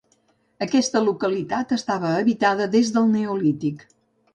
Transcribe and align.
Aquesta 0.65 1.01
localitat 1.03 1.75
estava 1.79 2.17
habitada 2.23 2.71
des 2.79 2.95
del 2.97 3.11
Neolític. 3.17 3.91